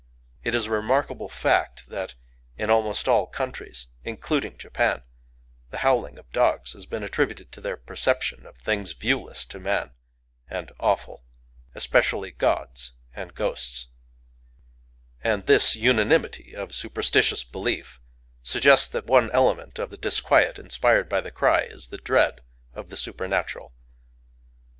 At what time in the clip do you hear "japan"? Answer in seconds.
4.57-5.03